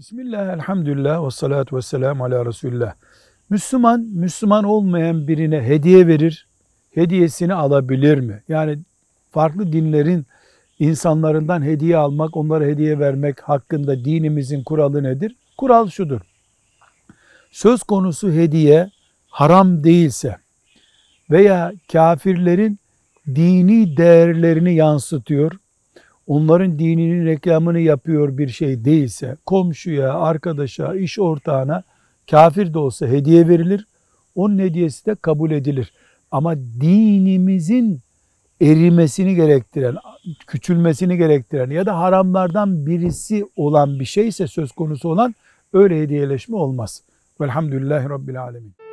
Bismillah, 0.00 0.54
elhamdülillah 0.54 1.26
ve 1.26 1.30
salatu 1.30 1.76
ve 1.76 1.82
selamu 1.82 2.24
ala 2.24 2.46
Resulullah. 2.46 2.94
Müslüman, 3.50 4.00
Müslüman 4.00 4.64
olmayan 4.64 5.28
birine 5.28 5.62
hediye 5.62 6.06
verir, 6.06 6.46
hediyesini 6.94 7.54
alabilir 7.54 8.18
mi? 8.18 8.42
Yani 8.48 8.78
farklı 9.30 9.72
dinlerin 9.72 10.26
insanlarından 10.78 11.62
hediye 11.62 11.96
almak, 11.96 12.36
onlara 12.36 12.64
hediye 12.64 12.98
vermek 12.98 13.40
hakkında 13.40 14.04
dinimizin 14.04 14.64
kuralı 14.64 15.02
nedir? 15.02 15.36
Kural 15.58 15.88
şudur. 15.88 16.20
Söz 17.50 17.82
konusu 17.82 18.32
hediye 18.32 18.90
haram 19.28 19.84
değilse 19.84 20.36
veya 21.30 21.72
kafirlerin 21.92 22.78
dini 23.26 23.96
değerlerini 23.96 24.74
yansıtıyor, 24.74 25.52
onların 26.30 26.78
dininin 26.78 27.26
reklamını 27.26 27.80
yapıyor 27.80 28.38
bir 28.38 28.48
şey 28.48 28.84
değilse, 28.84 29.36
komşuya, 29.46 30.14
arkadaşa, 30.14 30.94
iş 30.94 31.18
ortağına 31.18 31.82
kafir 32.30 32.74
de 32.74 32.78
olsa 32.78 33.06
hediye 33.06 33.48
verilir. 33.48 33.86
Onun 34.34 34.58
hediyesi 34.58 35.06
de 35.06 35.14
kabul 35.14 35.50
edilir. 35.50 35.92
Ama 36.30 36.56
dinimizin 36.56 38.00
erimesini 38.60 39.34
gerektiren, 39.34 39.96
küçülmesini 40.46 41.16
gerektiren 41.16 41.70
ya 41.70 41.86
da 41.86 41.98
haramlardan 41.98 42.86
birisi 42.86 43.46
olan 43.56 44.00
bir 44.00 44.04
şeyse 44.04 44.46
söz 44.46 44.72
konusu 44.72 45.08
olan 45.08 45.34
öyle 45.72 46.02
hediyeleşme 46.02 46.56
olmaz. 46.56 47.02
Velhamdülillahi 47.40 48.08
Rabbil 48.08 48.42
Alemin. 48.42 48.89